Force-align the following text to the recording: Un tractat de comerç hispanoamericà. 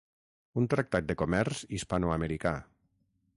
Un 0.61 0.69
tractat 0.73 1.05
de 1.11 1.17
comerç 1.23 1.61
hispanoamericà. 1.77 2.55